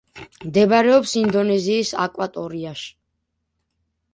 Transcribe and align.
მდებარეობს 0.45 1.13
ინდონეზიის 1.21 1.91
აკვატორიაში. 2.07 2.89